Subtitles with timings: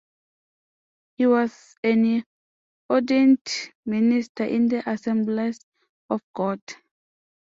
[1.17, 2.23] He was an
[2.89, 3.45] ordained
[3.85, 5.59] minister in the Assemblies
[6.09, 6.59] of God.